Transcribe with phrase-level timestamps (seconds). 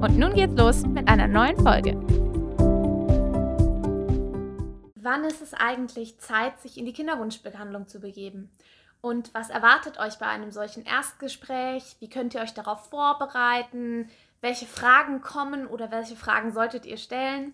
[0.00, 1.94] Und nun geht's los mit einer neuen Folge.
[4.94, 8.48] Wann ist es eigentlich Zeit, sich in die Kinderwunschbehandlung zu begeben?
[9.00, 11.96] Und was erwartet euch bei einem solchen Erstgespräch?
[11.98, 14.08] Wie könnt ihr euch darauf vorbereiten?
[14.40, 17.52] Welche Fragen kommen oder welche Fragen solltet ihr stellen?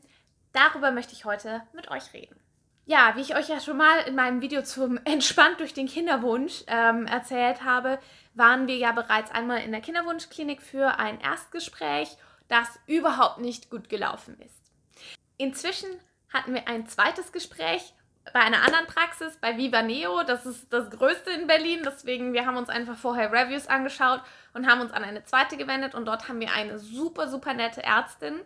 [0.53, 2.37] Darüber möchte ich heute mit euch reden.
[2.84, 6.65] Ja, wie ich euch ja schon mal in meinem Video zum Entspannt durch den Kinderwunsch
[6.67, 7.98] ähm, erzählt habe,
[8.34, 13.89] waren wir ja bereits einmal in der Kinderwunschklinik für ein Erstgespräch das überhaupt nicht gut
[13.89, 14.71] gelaufen ist.
[15.37, 15.89] Inzwischen
[16.33, 17.95] hatten wir ein zweites Gespräch
[18.33, 20.23] bei einer anderen Praxis, bei Viva Neo.
[20.23, 21.81] Das ist das größte in Berlin.
[21.84, 24.22] Deswegen, wir haben uns einfach vorher Reviews angeschaut
[24.55, 25.95] und haben uns an eine zweite gewendet.
[25.95, 28.41] Und dort haben wir eine super, super nette Ärztin.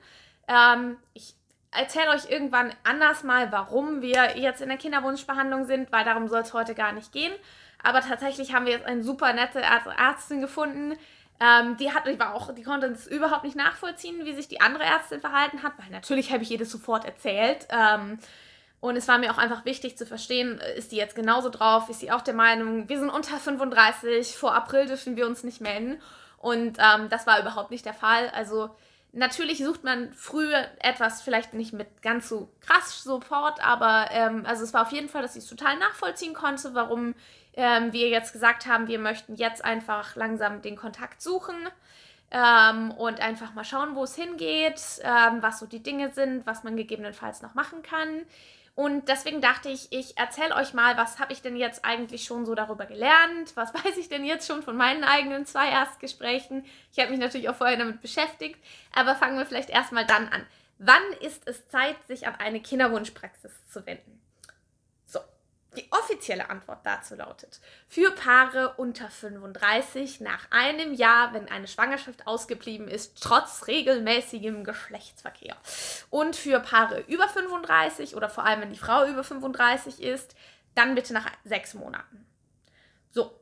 [0.48, 1.34] Ähm, ich
[1.70, 6.40] erzähle euch irgendwann anders mal, warum wir jetzt in der Kinderwunschbehandlung sind, weil darum soll
[6.40, 7.32] es heute gar nicht gehen.
[7.82, 10.98] Aber tatsächlich haben wir jetzt eine super nette Ärztin gefunden,
[11.40, 14.60] ähm, die, hat, die, war auch, die konnte es überhaupt nicht nachvollziehen, wie sich die
[14.60, 17.68] andere Ärztin verhalten hat, weil natürlich habe ich ihr das sofort erzählt.
[17.70, 18.18] Ähm,
[18.80, 21.88] und es war mir auch einfach wichtig zu verstehen, äh, ist die jetzt genauso drauf?
[21.88, 25.60] Ist sie auch der Meinung, wir sind unter 35, vor April dürfen wir uns nicht
[25.60, 26.00] melden?
[26.38, 28.30] Und ähm, das war überhaupt nicht der Fall.
[28.30, 28.70] Also
[29.12, 34.64] natürlich sucht man früh etwas vielleicht nicht mit ganz so krass Support, aber ähm, also
[34.64, 37.14] es war auf jeden Fall, dass ich es total nachvollziehen konnte, warum
[37.54, 41.56] ähm, wir jetzt gesagt haben, wir möchten jetzt einfach langsam den Kontakt suchen
[42.30, 46.62] ähm, und einfach mal schauen, wo es hingeht, ähm, was so die Dinge sind, was
[46.62, 48.26] man gegebenenfalls noch machen kann.
[48.78, 52.46] Und deswegen dachte ich, ich erzähle euch mal, was habe ich denn jetzt eigentlich schon
[52.46, 53.56] so darüber gelernt?
[53.56, 56.64] Was weiß ich denn jetzt schon von meinen eigenen zwei Erstgesprächen?
[56.92, 58.56] Ich habe mich natürlich auch vorher damit beschäftigt,
[58.94, 60.46] aber fangen wir vielleicht erstmal dann an.
[60.78, 64.17] Wann ist es Zeit, sich an eine Kinderwunschpraxis zu wenden?
[65.76, 72.26] Die offizielle Antwort dazu lautet, für Paare unter 35 nach einem Jahr, wenn eine Schwangerschaft
[72.26, 75.56] ausgeblieben ist, trotz regelmäßigem Geschlechtsverkehr.
[76.08, 80.34] Und für Paare über 35 oder vor allem, wenn die Frau über 35 ist,
[80.74, 82.26] dann bitte nach sechs Monaten.
[83.10, 83.38] So,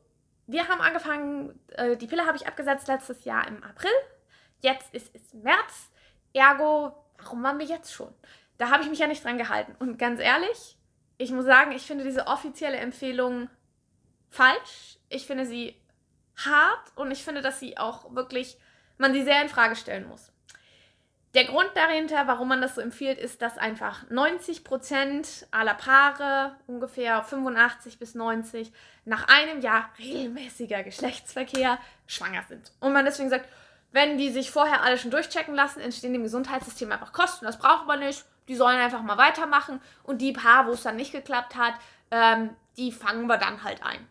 [0.47, 3.91] wir haben angefangen, äh, die Pille habe ich abgesetzt letztes Jahr im April.
[4.59, 5.89] Jetzt ist es März.
[6.33, 8.13] Ergo, warum waren wir jetzt schon?
[8.57, 9.75] Da habe ich mich ja nicht dran gehalten.
[9.79, 10.76] Und ganz ehrlich,
[11.17, 13.49] ich muss sagen, ich finde diese offizielle Empfehlung
[14.29, 14.97] falsch.
[15.09, 15.75] Ich finde sie
[16.37, 18.57] hart und ich finde, dass sie auch wirklich,
[18.97, 20.31] man sie sehr in Frage stellen muss.
[21.33, 27.21] Der Grund dahinter, warum man das so empfiehlt, ist, dass einfach 90% aller Paare, ungefähr
[27.21, 28.71] 85 bis 90,
[29.05, 32.71] nach einem Jahr regelmäßiger Geschlechtsverkehr schwanger sind.
[32.79, 33.47] Und man deswegen sagt,
[33.91, 37.45] wenn die sich vorher alle schon durchchecken lassen, entstehen dem Gesundheitssystem einfach Kosten.
[37.45, 40.95] Das braucht man nicht die sollen einfach mal weitermachen und die paar, wo es dann
[40.95, 41.73] nicht geklappt hat,
[42.11, 44.07] ähm, die fangen wir dann halt ein.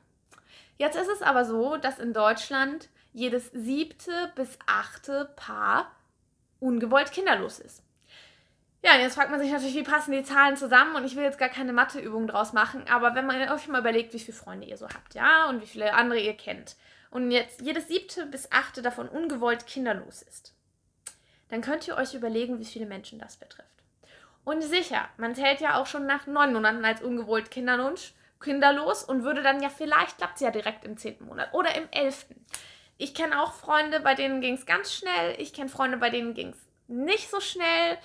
[0.79, 5.91] Jetzt ist es aber so, dass in Deutschland jedes siebte bis achte Paar
[6.61, 7.83] ungewollt kinderlos ist.
[8.83, 11.39] Ja, jetzt fragt man sich natürlich, wie passen die Zahlen zusammen und ich will jetzt
[11.39, 14.77] gar keine Matheübung draus machen, aber wenn man euch mal überlegt, wie viele Freunde ihr
[14.77, 16.77] so habt, ja, und wie viele andere ihr kennt
[17.11, 20.55] und jetzt jedes siebte bis achte davon ungewollt kinderlos ist,
[21.49, 23.86] dann könnt ihr euch überlegen, wie viele Menschen das betrifft.
[24.47, 29.25] Und sicher, man zählt ja auch schon nach neun Monaten als ungewollt Kinderwunsch, kinderlos und
[29.25, 32.47] würde dann ja, vielleicht klappt es ja direkt im zehnten Monat oder im elften.
[32.97, 35.35] Ich kenne auch Freunde, bei denen ging es ganz schnell.
[35.39, 37.99] Ich kenne Freunde, bei denen ging es nicht so schnell.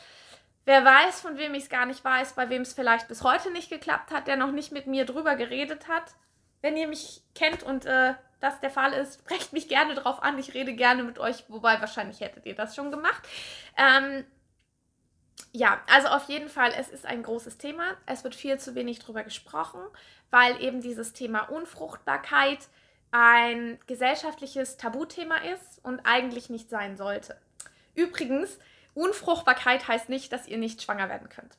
[0.65, 3.51] Wer weiß, von wem ich es gar nicht weiß, bei wem es vielleicht bis heute
[3.51, 6.15] nicht geklappt hat, der noch nicht mit mir drüber geredet hat.
[6.61, 10.39] Wenn ihr mich kennt und äh, das der Fall ist, sprecht mich gerne drauf an.
[10.39, 13.21] Ich rede gerne mit euch, wobei wahrscheinlich hättet ihr das schon gemacht.
[13.77, 14.25] Ähm,
[15.53, 17.83] ja, also auf jeden Fall, es ist ein großes Thema.
[18.05, 19.81] Es wird viel zu wenig darüber gesprochen,
[20.29, 22.67] weil eben dieses Thema Unfruchtbarkeit
[23.11, 27.37] ein gesellschaftliches Tabuthema ist und eigentlich nicht sein sollte.
[27.95, 28.57] Übrigens,
[28.93, 31.57] Unfruchtbarkeit heißt nicht, dass ihr nicht schwanger werden könnt.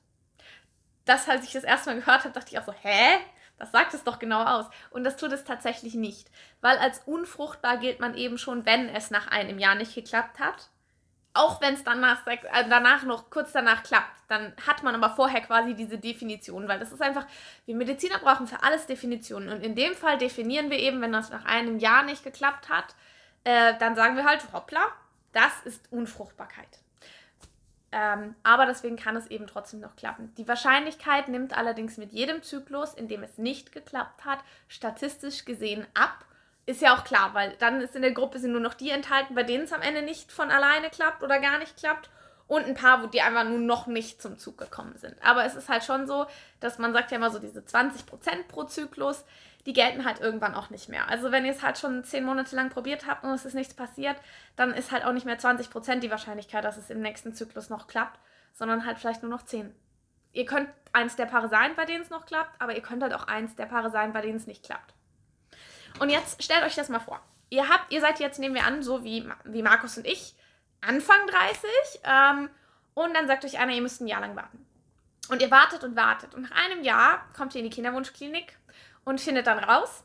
[1.04, 3.18] Das, als ich das erste Mal gehört habe, dachte ich auch so, hä?
[3.58, 4.66] Das sagt es doch genau aus.
[4.90, 6.30] Und das tut es tatsächlich nicht.
[6.62, 10.70] Weil als unfruchtbar gilt man eben schon, wenn es nach einem Jahr nicht geklappt hat
[11.34, 12.38] auch wenn es danach, äh,
[12.68, 16.92] danach noch kurz danach klappt, dann hat man aber vorher quasi diese Definition, weil das
[16.92, 17.26] ist einfach,
[17.64, 19.48] wir Mediziner brauchen für alles Definitionen.
[19.48, 22.94] Und in dem Fall definieren wir eben, wenn das nach einem Jahr nicht geklappt hat,
[23.44, 24.84] äh, dann sagen wir halt, hoppla,
[25.32, 26.80] das ist Unfruchtbarkeit.
[27.94, 30.34] Ähm, aber deswegen kann es eben trotzdem noch klappen.
[30.36, 35.86] Die Wahrscheinlichkeit nimmt allerdings mit jedem Zyklus, in dem es nicht geklappt hat, statistisch gesehen
[35.92, 36.24] ab.
[36.64, 39.34] Ist ja auch klar, weil dann ist in der Gruppe sind nur noch die enthalten,
[39.34, 42.10] bei denen es am Ende nicht von alleine klappt oder gar nicht klappt.
[42.46, 45.14] Und ein paar, wo die einfach nur noch nicht zum Zug gekommen sind.
[45.24, 46.26] Aber es ist halt schon so,
[46.60, 48.02] dass man sagt ja immer so diese 20%
[48.48, 49.24] pro Zyklus
[49.66, 51.08] die gelten halt irgendwann auch nicht mehr.
[51.08, 53.74] Also wenn ihr es halt schon zehn Monate lang probiert habt und es ist nichts
[53.74, 54.16] passiert,
[54.56, 57.86] dann ist halt auch nicht mehr 20% die Wahrscheinlichkeit, dass es im nächsten Zyklus noch
[57.86, 58.18] klappt,
[58.52, 59.72] sondern halt vielleicht nur noch 10.
[60.32, 63.14] Ihr könnt eins der Paare sein, bei denen es noch klappt, aber ihr könnt halt
[63.14, 64.94] auch eins der Paare sein, bei denen es nicht klappt.
[65.98, 67.20] Und jetzt stellt euch das mal vor.
[67.50, 70.34] Ihr habt, ihr seid jetzt, nehmen wir an, so wie, wie Markus und ich,
[70.80, 71.70] Anfang 30,
[72.04, 72.50] ähm,
[72.94, 74.66] und dann sagt euch einer, ihr müsst ein Jahr lang warten.
[75.28, 76.34] Und ihr wartet und wartet.
[76.34, 78.58] Und nach einem Jahr kommt ihr in die Kinderwunschklinik
[79.04, 80.04] und findet dann raus,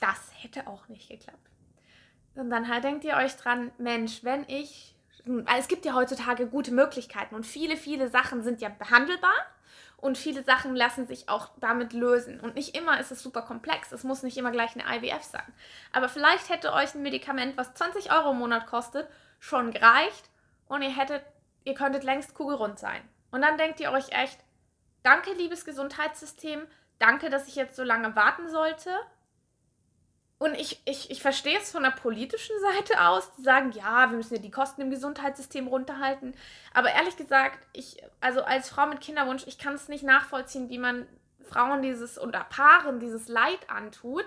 [0.00, 1.50] das hätte auch nicht geklappt.
[2.34, 4.96] Und dann halt denkt ihr euch dran, Mensch, wenn ich,
[5.56, 9.34] es gibt ja heutzutage gute Möglichkeiten und viele, viele Sachen sind ja behandelbar
[10.02, 12.40] und viele Sachen lassen sich auch damit lösen.
[12.40, 15.54] Und nicht immer ist es super komplex, es muss nicht immer gleich eine IWF sein.
[15.92, 19.08] Aber vielleicht hätte euch ein Medikament, was 20 Euro im Monat kostet,
[19.38, 20.28] schon gereicht
[20.66, 21.24] und ihr hättet,
[21.62, 23.00] ihr könntet längst kugelrund sein.
[23.30, 24.40] Und dann denkt ihr euch echt,
[25.04, 26.66] danke liebes Gesundheitssystem,
[26.98, 28.90] danke, dass ich jetzt so lange warten sollte.
[30.42, 34.16] Und ich, ich, ich verstehe es von der politischen Seite aus, die sagen, ja, wir
[34.16, 36.34] müssen ja die Kosten im Gesundheitssystem runterhalten.
[36.74, 40.78] Aber ehrlich gesagt, ich, also als Frau mit Kinderwunsch, ich kann es nicht nachvollziehen, wie
[40.78, 41.06] man
[41.48, 44.26] Frauen dieses oder Paaren dieses Leid antut.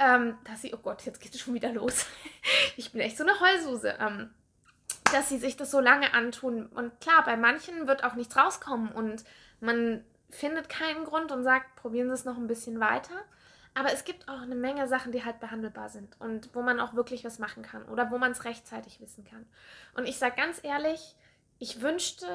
[0.00, 2.06] Ähm, dass sie, oh Gott, jetzt geht es schon wieder los.
[2.76, 3.94] ich bin echt so eine Heulsuse.
[4.00, 4.30] Ähm,
[5.12, 6.66] dass sie sich das so lange antun.
[6.66, 9.22] Und klar, bei manchen wird auch nichts rauskommen und
[9.60, 13.14] man findet keinen Grund und sagt, probieren Sie es noch ein bisschen weiter.
[13.78, 16.94] Aber es gibt auch eine Menge Sachen, die halt behandelbar sind und wo man auch
[16.94, 19.46] wirklich was machen kann oder wo man es rechtzeitig wissen kann.
[19.94, 21.14] Und ich sage ganz ehrlich,
[21.60, 22.26] ich wünschte,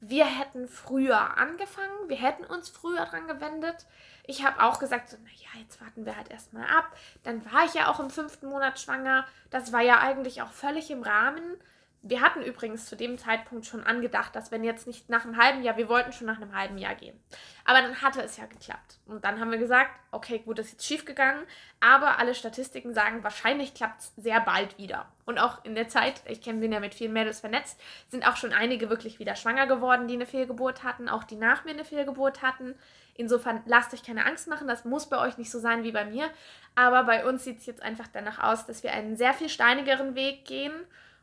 [0.00, 3.84] wir hätten früher angefangen, wir hätten uns früher dran gewendet.
[4.24, 6.96] Ich habe auch gesagt, so, naja, jetzt warten wir halt erstmal ab.
[7.22, 9.26] Dann war ich ja auch im fünften Monat schwanger.
[9.50, 11.58] Das war ja eigentlich auch völlig im Rahmen.
[12.02, 15.62] Wir hatten übrigens zu dem Zeitpunkt schon angedacht, dass wenn jetzt nicht nach einem halben
[15.64, 17.18] Jahr, wir wollten schon nach einem halben Jahr gehen.
[17.64, 18.98] Aber dann hatte es ja geklappt.
[19.06, 21.42] Und dann haben wir gesagt, okay, gut, das ist jetzt schief gegangen,
[21.80, 25.06] aber alle Statistiken sagen, wahrscheinlich klappt es sehr bald wieder.
[25.26, 28.36] Und auch in der Zeit, ich kenne bin ja mit vielen Mädels vernetzt, sind auch
[28.36, 31.84] schon einige wirklich wieder schwanger geworden, die eine Fehlgeburt hatten, auch die nach mir eine
[31.84, 32.76] Fehlgeburt hatten.
[33.16, 36.04] Insofern lasst euch keine Angst machen, das muss bei euch nicht so sein wie bei
[36.04, 36.30] mir.
[36.76, 40.14] Aber bei uns sieht es jetzt einfach danach aus, dass wir einen sehr viel steinigeren
[40.14, 40.72] Weg gehen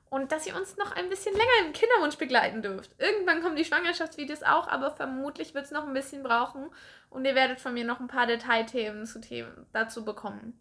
[0.09, 2.91] und dass ihr uns noch ein bisschen länger im Kinderwunsch begleiten dürft.
[2.99, 6.69] Irgendwann kommen die Schwangerschaftsvideos auch, aber vermutlich wird es noch ein bisschen brauchen
[7.09, 10.59] und ihr werdet von mir noch ein paar Detailthemen zu Themen dazu bekommen.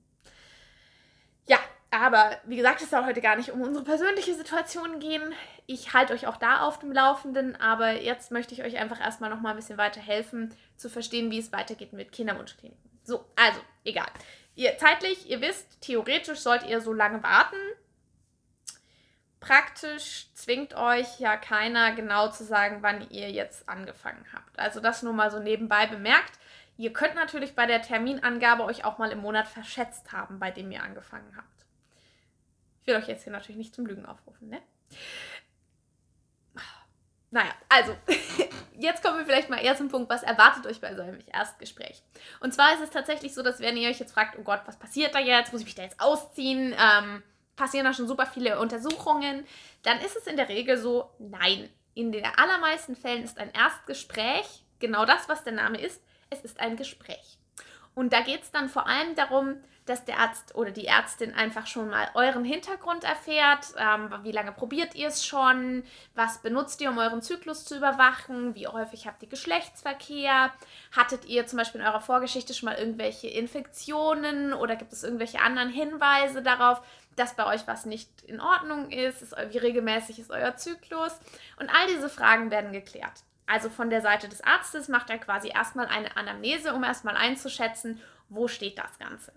[1.47, 1.59] Ja,
[1.91, 5.33] aber wie gesagt, es soll heute gar nicht um unsere persönliche Situation gehen.
[5.67, 9.31] Ich halte euch auch da auf dem Laufenden, aber jetzt möchte ich euch einfach erstmal
[9.31, 12.83] noch mal ein bisschen weiter helfen, zu verstehen, wie es weitergeht mit Kinderwunschkliniken.
[13.05, 14.09] So, also, egal.
[14.57, 17.57] Ihr zeitlich, ihr wisst, theoretisch sollt ihr so lange warten,
[19.45, 24.59] praktisch zwingt euch ja keiner genau zu sagen, wann ihr jetzt angefangen habt.
[24.59, 26.39] Also das nur mal so nebenbei bemerkt.
[26.79, 30.73] Ihr könnt natürlich bei der Terminangabe euch auch mal im Monat verschätzt haben, bei dem
[30.73, 31.67] ihr angefangen habt.
[32.81, 34.63] Ich will euch jetzt hier natürlich nicht zum Lügen aufrufen, ne?
[37.31, 37.97] Naja, also,
[38.79, 42.03] jetzt kommen wir vielleicht mal eher zum Punkt, was erwartet euch bei so einem Erstgespräch?
[42.41, 44.79] Und zwar ist es tatsächlich so, dass wenn ihr euch jetzt fragt, oh Gott, was
[44.79, 45.53] passiert da jetzt?
[45.53, 46.75] Muss ich mich da jetzt ausziehen?
[46.79, 47.23] Ähm,
[47.57, 49.47] passieren da schon super viele Untersuchungen,
[49.83, 51.69] dann ist es in der Regel so, nein.
[51.95, 56.03] In den allermeisten Fällen ist ein Erstgespräch genau das, was der Name ist.
[56.31, 57.39] Es ist ein Gespräch.
[57.95, 61.67] Und da geht es dann vor allem darum, dass der Arzt oder die Ärztin einfach
[61.67, 63.67] schon mal euren Hintergrund erfährt.
[63.77, 65.85] Ähm, wie lange probiert ihr es schon?
[66.15, 68.55] Was benutzt ihr, um euren Zyklus zu überwachen?
[68.55, 70.53] Wie häufig habt ihr Geschlechtsverkehr?
[70.97, 75.41] Hattet ihr zum Beispiel in eurer Vorgeschichte schon mal irgendwelche Infektionen oder gibt es irgendwelche
[75.41, 76.81] anderen Hinweise darauf,
[77.17, 79.21] dass bei euch was nicht in Ordnung ist?
[79.21, 81.13] ist wie regelmäßig ist euer Zyklus?
[81.61, 83.23] Und all diese Fragen werden geklärt.
[83.47, 88.01] Also von der Seite des Arztes macht er quasi erstmal eine Anamnese, um erstmal einzuschätzen,
[88.29, 89.33] wo steht das Ganze.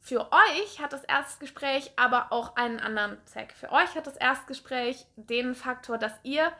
[0.00, 3.52] Für euch hat das Erstgespräch aber auch einen anderen Zweck.
[3.58, 6.52] Für euch hat das Erstgespräch den Faktor, dass ihr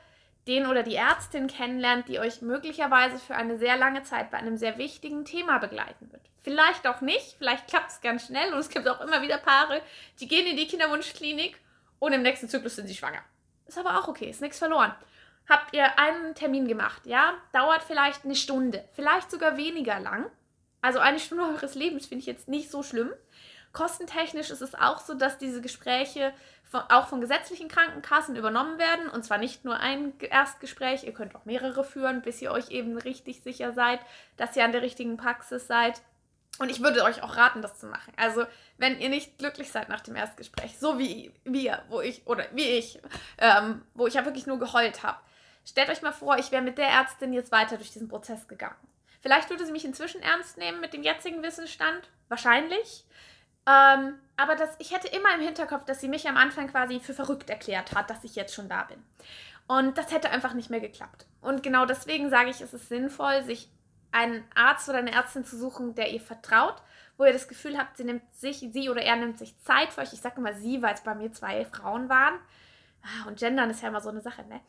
[0.49, 4.56] den oder die Ärztin kennenlernt, die euch möglicherweise für eine sehr lange Zeit bei einem
[4.56, 6.23] sehr wichtigen Thema begleiten wird.
[6.42, 9.80] Vielleicht auch nicht, vielleicht klappt es ganz schnell und es gibt auch immer wieder Paare,
[10.20, 11.58] die gehen in die Kinderwunschklinik
[11.99, 13.23] und im nächsten Zyklus sind sie schwanger.
[13.66, 14.94] Ist aber auch okay, ist nichts verloren.
[15.49, 17.35] Habt ihr einen Termin gemacht, ja?
[17.53, 20.31] Dauert vielleicht eine Stunde, vielleicht sogar weniger lang.
[20.83, 23.12] Also eine Stunde eures Lebens finde ich jetzt nicht so schlimm
[23.76, 26.33] Kostentechnisch ist es auch so, dass diese Gespräche
[26.65, 29.07] von, auch von gesetzlichen Krankenkassen übernommen werden.
[29.11, 32.97] Und zwar nicht nur ein Erstgespräch, ihr könnt auch mehrere führen, bis ihr euch eben
[32.97, 34.00] richtig sicher seid,
[34.38, 36.00] dass ihr an der richtigen Praxis seid.
[36.59, 38.15] Und ich würde euch auch raten, das zu machen.
[38.17, 38.47] Also,
[38.79, 42.79] wenn ihr nicht glücklich seid nach dem Erstgespräch, so wie wir, wo ich, oder wie
[42.79, 42.99] ich,
[43.37, 45.19] ähm, wo ich ja wirklich nur geheult habe,
[45.68, 48.76] stellt euch mal vor, ich wäre mit der Ärztin jetzt weiter durch diesen Prozess gegangen.
[49.20, 52.08] Vielleicht würde sie mich inzwischen ernst nehmen mit dem jetzigen Wissensstand.
[52.28, 53.04] Wahrscheinlich.
[53.66, 57.14] Ähm, aber das, ich hätte immer im Hinterkopf, dass sie mich am Anfang quasi für
[57.14, 59.02] verrückt erklärt hat, dass ich jetzt schon da bin.
[59.66, 61.26] Und das hätte einfach nicht mehr geklappt.
[61.40, 63.68] Und genau deswegen sage ich, es ist sinnvoll, sich
[64.12, 66.80] einen Arzt oder eine Ärztin zu suchen, der ihr vertraut,
[67.16, 70.02] wo ihr das Gefühl habt, sie nimmt sich, sie oder er nimmt sich Zeit für
[70.02, 70.12] euch.
[70.12, 72.38] Ich sage immer sie, weil es bei mir zwei Frauen waren.
[73.06, 74.60] Ah, und Gendern ist ja immer so eine Sache, ne?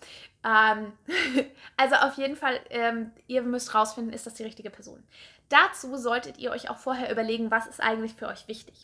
[0.43, 0.93] Ähm,
[1.77, 5.03] also auf jeden Fall, ähm, ihr müsst rausfinden, ist das die richtige Person.
[5.49, 8.75] Dazu solltet ihr euch auch vorher überlegen, was ist eigentlich für euch wichtig.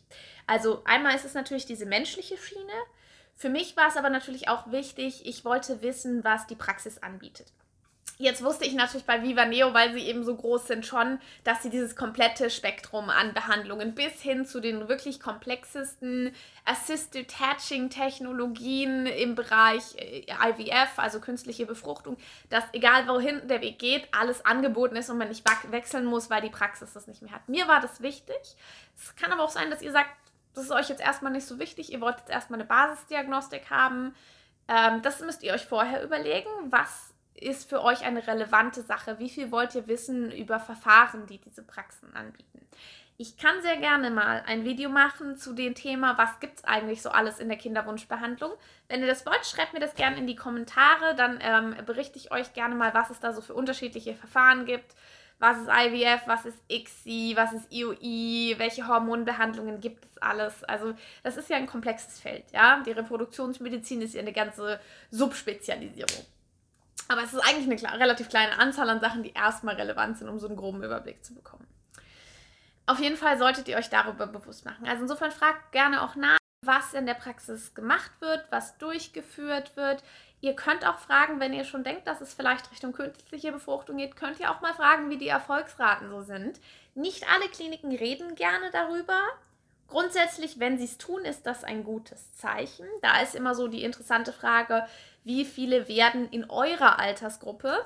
[0.47, 2.73] Also einmal ist es natürlich diese menschliche Schiene.
[3.35, 7.51] Für mich war es aber natürlich auch wichtig, ich wollte wissen, was die Praxis anbietet.
[8.19, 11.63] Jetzt wusste ich natürlich bei Viva Neo, weil sie eben so groß sind, schon, dass
[11.63, 16.31] sie dieses komplette Spektrum an Behandlungen bis hin zu den wirklich komplexesten
[16.63, 22.17] Assisted Hatching Technologien im Bereich äh, IVF, also künstliche Befruchtung,
[22.49, 26.41] dass egal wohin der Weg geht, alles angeboten ist und man nicht wechseln muss, weil
[26.41, 27.49] die Praxis das nicht mehr hat.
[27.49, 28.35] Mir war das wichtig.
[28.95, 30.11] Es kann aber auch sein, dass ihr sagt,
[30.53, 34.13] das ist euch jetzt erstmal nicht so wichtig, ihr wollt jetzt erstmal eine Basisdiagnostik haben.
[34.67, 37.12] Ähm, das müsst ihr euch vorher überlegen, was
[37.43, 39.19] ist für euch eine relevante Sache?
[39.19, 42.67] Wie viel wollt ihr wissen über Verfahren, die diese Praxen anbieten?
[43.17, 47.03] Ich kann sehr gerne mal ein Video machen zu dem Thema, was gibt es eigentlich
[47.03, 48.51] so alles in der Kinderwunschbehandlung.
[48.87, 52.31] Wenn ihr das wollt, schreibt mir das gerne in die Kommentare, dann ähm, berichte ich
[52.31, 54.95] euch gerne mal, was es da so für unterschiedliche Verfahren gibt.
[55.39, 60.63] Was ist IVF, was ist ICSI, was ist IOI, welche Hormonbehandlungen gibt es alles.
[60.63, 62.81] Also das ist ja ein komplexes Feld, ja.
[62.85, 64.79] Die Reproduktionsmedizin ist ja eine ganze
[65.11, 66.25] Subspezialisierung.
[67.07, 70.39] Aber es ist eigentlich eine relativ kleine Anzahl an Sachen, die erstmal relevant sind, um
[70.39, 71.67] so einen groben Überblick zu bekommen.
[72.85, 74.87] Auf jeden Fall solltet ihr euch darüber bewusst machen.
[74.87, 80.03] Also insofern fragt gerne auch nach, was in der Praxis gemacht wird, was durchgeführt wird.
[80.41, 84.15] Ihr könnt auch fragen, wenn ihr schon denkt, dass es vielleicht Richtung künstliche Befruchtung geht,
[84.15, 86.59] könnt ihr auch mal fragen, wie die Erfolgsraten so sind.
[86.95, 89.21] Nicht alle Kliniken reden gerne darüber.
[89.87, 92.85] Grundsätzlich, wenn sie es tun, ist das ein gutes Zeichen.
[93.01, 94.85] Da ist immer so die interessante Frage,
[95.23, 97.85] wie viele werden in eurer Altersgruppe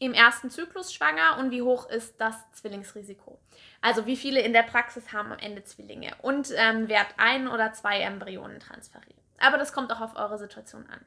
[0.00, 3.38] im ersten Zyklus schwanger und wie hoch ist das Zwillingsrisiko.
[3.80, 7.72] Also wie viele in der Praxis haben am Ende Zwillinge und ähm, wird ein oder
[7.72, 9.14] zwei Embryonen transferiert.
[9.38, 11.00] Aber das kommt auch auf eure Situation an.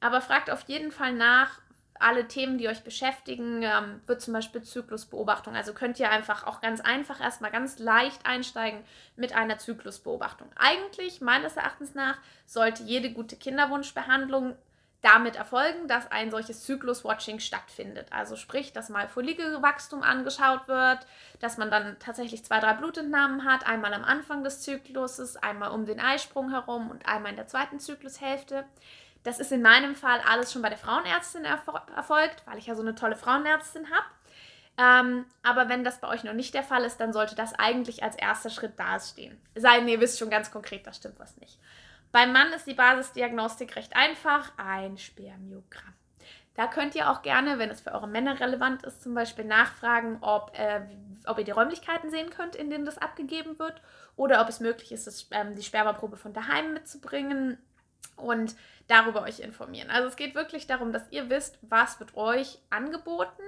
[0.00, 1.60] Aber fragt auf jeden Fall nach,
[2.02, 5.54] alle Themen, die euch beschäftigen, ähm, wird zum Beispiel Zyklusbeobachtung.
[5.54, 8.84] Also könnt ihr einfach auch ganz einfach erstmal ganz leicht einsteigen
[9.16, 10.48] mit einer Zyklusbeobachtung.
[10.56, 14.56] Eigentlich, meines Erachtens nach, sollte jede gute Kinderwunschbehandlung
[15.02, 18.06] damit erfolgen, dass ein solches Zyklus-Watching stattfindet.
[18.10, 21.00] Also sprich, dass mal Follikelwachstum angeschaut wird,
[21.40, 25.86] dass man dann tatsächlich zwei, drei Blutentnahmen hat, einmal am Anfang des Zykluses, einmal um
[25.86, 28.64] den Eisprung herum und einmal in der zweiten Zyklushälfte.
[29.24, 32.82] Das ist in meinem Fall alles schon bei der Frauenärztin erfolgt, weil ich ja so
[32.82, 34.06] eine tolle Frauenärztin habe.
[34.78, 38.02] Ähm, aber wenn das bei euch noch nicht der Fall ist, dann sollte das eigentlich
[38.02, 39.38] als erster Schritt dastehen.
[39.54, 41.58] Sei denn, ihr wisst schon ganz konkret, da stimmt was nicht.
[42.12, 45.94] Beim Mann ist die Basisdiagnostik recht einfach, ein Spermiogramm.
[46.54, 50.18] Da könnt ihr auch gerne, wenn es für eure Männer relevant ist, zum Beispiel nachfragen,
[50.20, 50.82] ob, äh,
[51.26, 53.80] ob ihr die Räumlichkeiten sehen könnt, in denen das abgegeben wird,
[54.16, 57.56] oder ob es möglich ist, das, ähm, die Spermaprobe von daheim mitzubringen
[58.16, 58.54] und
[58.88, 59.90] darüber euch informieren.
[59.90, 63.42] Also es geht wirklich darum, dass ihr wisst, was wird euch angeboten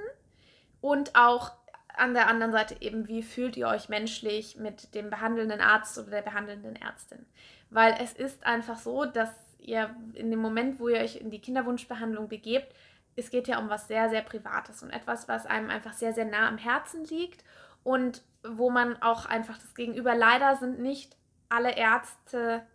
[0.80, 1.52] und auch
[1.96, 6.10] an der anderen Seite eben, wie fühlt ihr euch menschlich mit dem behandelnden Arzt oder
[6.10, 7.24] der behandelnden Ärztin.
[7.70, 11.40] Weil es ist einfach so, dass ihr in dem Moment, wo ihr euch in die
[11.40, 12.74] Kinderwunschbehandlung begebt,
[13.16, 16.24] es geht ja um was sehr, sehr Privates und etwas, was einem einfach sehr, sehr
[16.24, 17.44] nah am Herzen liegt
[17.84, 21.16] und wo man auch einfach das Gegenüber, leider sind nicht
[21.48, 22.66] alle Ärzte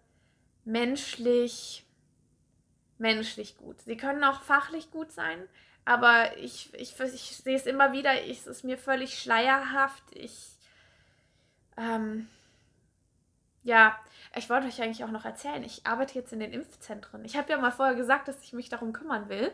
[0.64, 1.86] menschlich,
[2.98, 3.82] menschlich gut.
[3.82, 5.40] Sie können auch fachlich gut sein,
[5.90, 10.04] aber ich, ich, ich sehe es immer wieder, ich, es ist mir völlig schleierhaft.
[10.12, 10.52] Ich,
[11.78, 12.28] ähm,
[13.64, 13.98] ja,
[14.36, 17.26] ich wollte euch eigentlich auch noch erzählen, ich arbeite jetzt in den Impfzentren.
[17.26, 19.52] Ich habe ja mal vorher gesagt, dass ich mich darum kümmern will.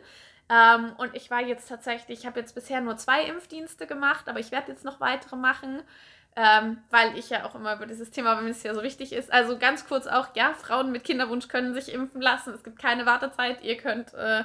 [0.49, 4.41] Ähm, und ich war jetzt tatsächlich, ich habe jetzt bisher nur zwei Impfdienste gemacht, aber
[4.41, 5.83] ich werde jetzt noch weitere machen
[6.37, 9.31] ähm, weil ich ja auch immer über dieses Thema, wenn es ja so wichtig ist.
[9.31, 12.53] Also ganz kurz auch, ja, Frauen mit Kinderwunsch können sich impfen lassen.
[12.53, 13.63] Es gibt keine Wartezeit.
[13.63, 14.43] Ihr könnt äh,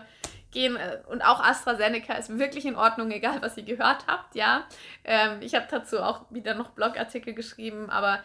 [0.50, 4.66] gehen äh, und auch AstraZeneca ist wirklich in Ordnung, egal was ihr gehört habt, ja.
[5.04, 8.22] Ähm, ich habe dazu auch wieder noch Blogartikel geschrieben, aber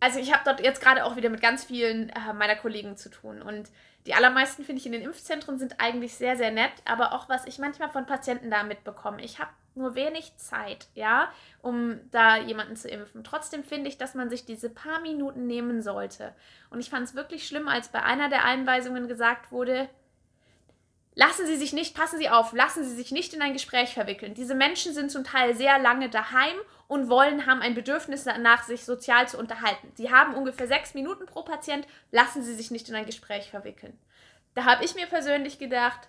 [0.00, 3.10] also ich habe dort jetzt gerade auch wieder mit ganz vielen äh, meiner Kollegen zu
[3.10, 3.70] tun und
[4.06, 7.46] die allermeisten finde ich in den Impfzentren sind eigentlich sehr, sehr nett, aber auch was
[7.46, 9.22] ich manchmal von Patienten da mitbekomme.
[9.22, 11.32] Ich habe nur wenig Zeit, ja,
[11.62, 13.24] um da jemanden zu impfen.
[13.24, 16.34] Trotzdem finde ich, dass man sich diese paar Minuten nehmen sollte.
[16.70, 19.88] Und ich fand es wirklich schlimm, als bei einer der Einweisungen gesagt wurde,
[21.16, 24.34] Lassen Sie sich nicht, passen Sie auf, lassen Sie sich nicht in ein Gespräch verwickeln.
[24.34, 26.56] Diese Menschen sind zum Teil sehr lange daheim
[26.88, 29.92] und wollen, haben ein Bedürfnis danach, sich sozial zu unterhalten.
[29.94, 33.96] Sie haben ungefähr sechs Minuten pro Patient, lassen Sie sich nicht in ein Gespräch verwickeln.
[34.54, 36.08] Da habe ich mir persönlich gedacht,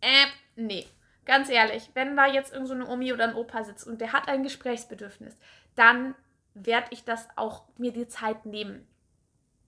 [0.00, 0.26] äh,
[0.56, 0.86] nee,
[1.26, 4.12] ganz ehrlich, wenn da jetzt irgend so eine Omi oder ein Opa sitzt und der
[4.12, 5.36] hat ein Gesprächsbedürfnis,
[5.74, 6.14] dann
[6.54, 8.86] werde ich das auch mir die Zeit nehmen.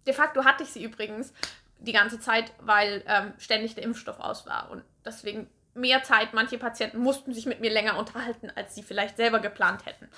[0.07, 1.35] De facto hatte ich sie übrigens
[1.81, 6.33] die ganze Zeit, weil ähm, ständig der Impfstoff aus war und deswegen mehr Zeit.
[6.33, 10.09] Manche Patienten mussten sich mit mir länger unterhalten, als sie vielleicht selber geplant hätten.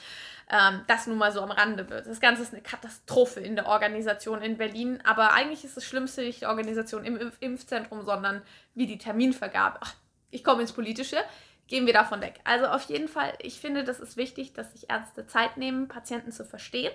[0.50, 2.06] Ähm, das nun mal so am Rande wird.
[2.06, 6.22] Das Ganze ist eine Katastrophe in der Organisation in Berlin, aber eigentlich ist das Schlimmste
[6.22, 8.42] nicht die Organisation im Impf Impfzentrum, sondern
[8.74, 9.78] wie die Terminvergabe.
[9.80, 9.94] Ach,
[10.30, 11.18] ich komme ins Politische.
[11.68, 12.40] Gehen wir davon weg.
[12.44, 16.32] Also auf jeden Fall, ich finde, das ist wichtig, dass sich Ärzte Zeit nehmen, Patienten
[16.32, 16.92] zu verstehen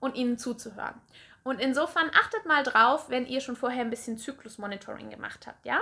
[0.00, 1.00] und ihnen zuzuhören.
[1.44, 5.80] Und insofern achtet mal drauf, wenn ihr schon vorher ein bisschen Zyklusmonitoring gemacht habt, ja?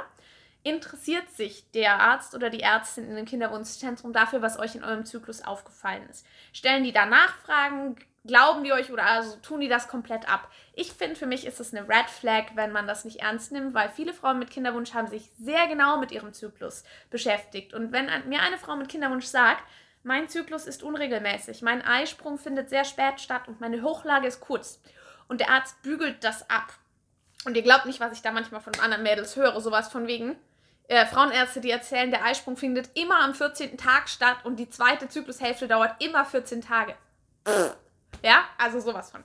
[0.62, 5.06] Interessiert sich der Arzt oder die Ärztin in dem Kinderwunschzentrum dafür, was euch in eurem
[5.06, 6.26] Zyklus aufgefallen ist?
[6.52, 7.96] Stellen die da Nachfragen?
[8.26, 10.50] Glauben die euch oder also tun die das komplett ab?
[10.74, 13.72] Ich finde, für mich ist es eine Red Flag, wenn man das nicht ernst nimmt,
[13.72, 17.72] weil viele Frauen mit Kinderwunsch haben sich sehr genau mit ihrem Zyklus beschäftigt.
[17.72, 19.62] Und wenn mir eine Frau mit Kinderwunsch sagt,
[20.02, 24.80] mein Zyklus ist unregelmäßig, mein Eisprung findet sehr spät statt und meine Hochlage ist kurz
[25.30, 26.74] und der Arzt bügelt das ab.
[27.44, 30.36] Und ihr glaubt nicht, was ich da manchmal von anderen Mädels höre, sowas von wegen.
[30.88, 33.78] Äh, Frauenärzte, die erzählen, der Eisprung findet immer am 14.
[33.78, 36.96] Tag statt und die zweite Zyklushälfte dauert immer 14 Tage.
[38.24, 39.22] Ja, also sowas von.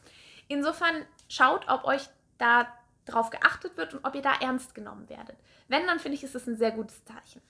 [0.47, 2.07] Insofern schaut, ob euch
[2.37, 2.67] da
[3.05, 5.35] drauf geachtet wird und ob ihr da ernst genommen werdet.
[5.67, 7.41] Wenn, dann finde ich, ist es ein sehr gutes Zeichen.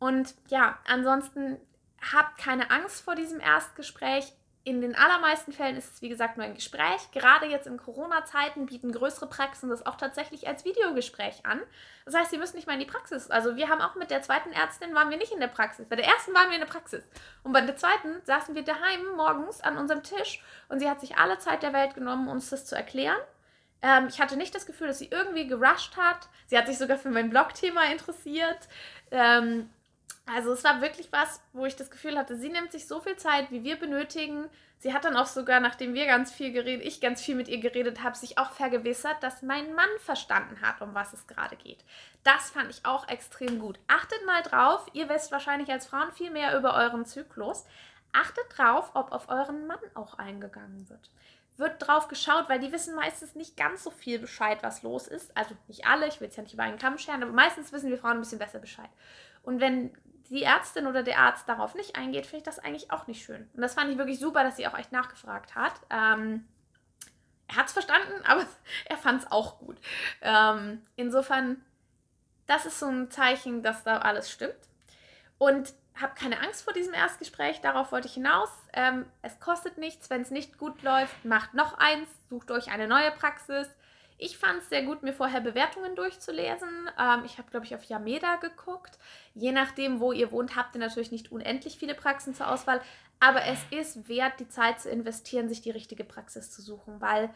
[0.00, 1.58] Und ja, ansonsten
[2.12, 4.32] habt keine Angst vor diesem Erstgespräch
[4.64, 7.10] in den allermeisten Fällen ist es, wie gesagt, nur ein Gespräch.
[7.12, 11.60] Gerade jetzt in Corona-Zeiten bieten größere Praxen das auch tatsächlich als Videogespräch an.
[12.06, 13.30] Das heißt, Sie müssen nicht mal in die Praxis.
[13.30, 15.86] Also wir haben auch mit der zweiten Ärztin waren wir nicht in der Praxis.
[15.86, 17.04] Bei der ersten waren wir in der Praxis.
[17.42, 21.18] Und bei der zweiten saßen wir daheim morgens an unserem Tisch und sie hat sich
[21.18, 23.20] alle Zeit der Welt genommen, uns das zu erklären.
[23.82, 26.28] Ähm, ich hatte nicht das Gefühl, dass sie irgendwie gerusht hat.
[26.46, 28.66] Sie hat sich sogar für mein Blog-Thema interessiert.
[29.10, 29.68] Ähm,
[30.26, 33.16] also es war wirklich was, wo ich das Gefühl hatte, sie nimmt sich so viel
[33.16, 34.48] Zeit, wie wir benötigen.
[34.78, 37.60] Sie hat dann auch sogar, nachdem wir ganz viel geredet, ich ganz viel mit ihr
[37.60, 41.84] geredet habe, sich auch vergewissert, dass mein Mann verstanden hat, um was es gerade geht.
[42.22, 43.78] Das fand ich auch extrem gut.
[43.86, 47.66] Achtet mal drauf, ihr wisst wahrscheinlich als Frauen viel mehr über euren Zyklus.
[48.12, 51.10] Achtet drauf, ob auf euren Mann auch eingegangen wird.
[51.56, 55.36] Wird drauf geschaut, weil die wissen meistens nicht ganz so viel Bescheid, was los ist.
[55.36, 57.90] Also nicht alle, ich will es ja nicht über einen Kamm scheren, aber meistens wissen
[57.90, 58.88] wir Frauen ein bisschen besser Bescheid.
[59.42, 59.92] Und wenn
[60.30, 63.48] die Ärztin oder der Arzt darauf nicht eingeht, finde ich das eigentlich auch nicht schön.
[63.54, 65.74] Und das fand ich wirklich super, dass sie auch echt nachgefragt hat.
[65.90, 66.46] Ähm,
[67.48, 68.46] er hat es verstanden, aber
[68.86, 69.76] er fand es auch gut.
[70.22, 71.64] Ähm, insofern,
[72.46, 74.54] das ist so ein Zeichen, dass da alles stimmt.
[75.38, 78.50] Und habe keine Angst vor diesem Erstgespräch, darauf wollte ich hinaus.
[78.72, 82.88] Ähm, es kostet nichts, wenn es nicht gut läuft, macht noch eins, sucht euch eine
[82.88, 83.68] neue Praxis.
[84.16, 86.88] Ich fand es sehr gut, mir vorher Bewertungen durchzulesen.
[86.98, 88.98] Ähm, ich habe, glaube ich, auf Yameda geguckt.
[89.34, 92.80] Je nachdem, wo ihr wohnt, habt ihr natürlich nicht unendlich viele Praxen zur Auswahl.
[93.18, 97.30] Aber es ist wert, die Zeit zu investieren, sich die richtige Praxis zu suchen, weil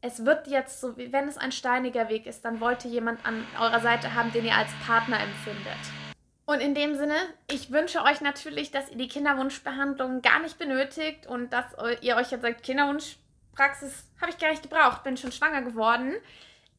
[0.00, 3.46] es wird jetzt so, wenn es ein steiniger Weg ist, dann wollt ihr jemand an
[3.60, 5.78] eurer Seite haben, den ihr als Partner empfindet.
[6.44, 7.14] Und in dem Sinne,
[7.48, 11.66] ich wünsche euch natürlich, dass ihr die Kinderwunschbehandlung gar nicht benötigt und dass
[12.00, 13.16] ihr euch jetzt sagt, Kinderwunsch
[13.54, 16.14] Praxis habe ich gar nicht gebraucht, bin schon schwanger geworden.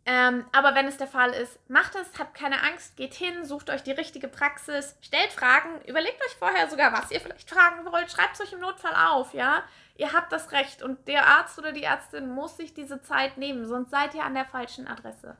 [0.05, 3.69] Ähm, aber wenn es der Fall ist, macht es, habt keine Angst, geht hin, sucht
[3.69, 8.11] euch die richtige Praxis, stellt Fragen, überlegt euch vorher sogar, was ihr vielleicht fragen wollt,
[8.11, 9.63] schreibt es euch im Notfall auf, ja.
[9.95, 13.65] Ihr habt das Recht und der Arzt oder die Ärztin muss sich diese Zeit nehmen,
[13.65, 15.37] sonst seid ihr an der falschen Adresse.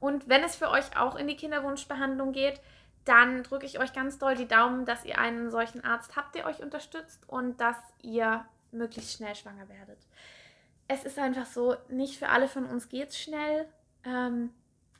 [0.00, 2.60] Und wenn es für euch auch in die Kinderwunschbehandlung geht,
[3.04, 6.46] dann drücke ich euch ganz doll die Daumen, dass ihr einen solchen Arzt habt, der
[6.46, 9.98] euch unterstützt und dass ihr möglichst schnell schwanger werdet
[10.88, 13.66] es ist einfach so, nicht für alle von uns geht es schnell,
[14.04, 14.50] ähm,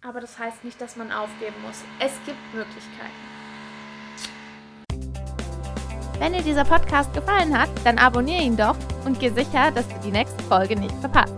[0.02, 1.82] aber das heißt nicht, dass man aufgeben muss.
[2.00, 3.36] Es gibt Möglichkeiten.
[6.18, 9.94] Wenn dir dieser Podcast gefallen hat, dann abonniere ihn doch und geh sicher, dass du
[10.04, 11.34] die nächste Folge nicht verpasst.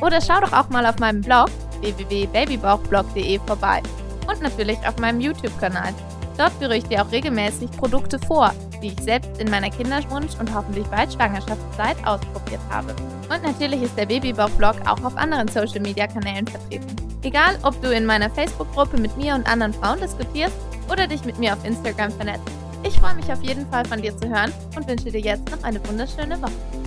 [0.00, 3.82] Oder schau doch auch mal auf meinem Blog www.babybauchblog.de vorbei
[4.26, 5.92] und natürlich auf meinem YouTube-Kanal.
[6.38, 8.52] Dort führe ich dir auch regelmäßig Produkte vor,
[8.84, 12.94] die ich selbst in meiner Kinderwunsch- und hoffentlich bald Schwangerschaftszeit ausprobiert habe.
[13.30, 16.94] Und natürlich ist der Babybauch-Blog auch auf anderen Social-Media-Kanälen vertreten.
[17.22, 20.54] Egal, ob du in meiner Facebook-Gruppe mit mir und anderen Frauen diskutierst
[20.92, 22.44] oder dich mit mir auf Instagram vernetzt.
[22.82, 25.62] Ich freue mich auf jeden Fall von dir zu hören und wünsche dir jetzt noch
[25.62, 26.83] eine wunderschöne Woche.